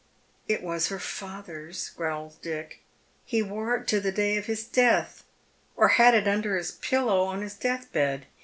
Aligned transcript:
*' 0.27 0.47
It 0.55 0.63
was 0.63 0.87
her 0.87 0.97
father's," 0.97 1.89
growls 1.89 2.35
Dick;" 2.41 2.79
he 3.23 3.43
wore 3.43 3.75
it 3.75 3.87
to 3.89 3.99
the 3.99 4.11
day 4.11 4.35
of 4.35 4.47
his 4.47 4.63
death, 4.63 5.23
or 5.75 5.89
had 5.89 6.15
it 6.15 6.27
under 6.27 6.57
his 6.57 6.71
pillow 6.71 7.25
on 7.25 7.41
his 7.43 7.53
death 7.53 7.91
bed. 7.91 8.25